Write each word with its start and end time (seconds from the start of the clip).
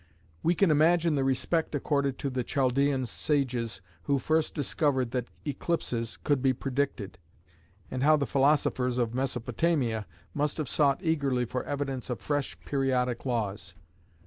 We 0.41 0.55
can 0.55 0.71
imagine 0.71 1.13
the 1.13 1.23
respect 1.23 1.75
accorded 1.75 2.17
to 2.17 2.31
the 2.31 2.43
Chaldaean 2.43 3.05
sages 3.05 3.81
who 4.05 4.17
first 4.17 4.55
discovered 4.55 5.11
that 5.11 5.27
eclipses 5.45 6.17
could 6.23 6.41
be 6.41 6.53
predicted, 6.53 7.19
and 7.91 8.01
how 8.01 8.17
the 8.17 8.25
philosophers 8.25 8.97
of 8.97 9.13
Mesopotamia 9.13 10.07
must 10.33 10.57
have 10.57 10.67
sought 10.67 11.03
eagerly 11.03 11.45
for 11.45 11.63
evidence 11.65 12.09
of 12.09 12.19
fresh 12.19 12.59
periodic 12.61 13.27
laws. 13.27 13.75